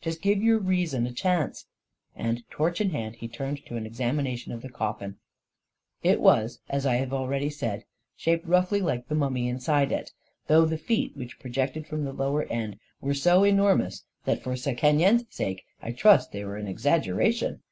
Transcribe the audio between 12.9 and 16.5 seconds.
were so enormous that, for Sekenyen's sake, I trust they